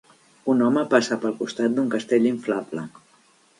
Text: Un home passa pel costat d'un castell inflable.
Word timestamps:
Un 0.53 0.63
home 0.67 0.83
passa 0.93 1.17
pel 1.27 1.35
costat 1.43 1.77
d'un 1.77 1.93
castell 1.97 2.27
inflable. 2.33 2.89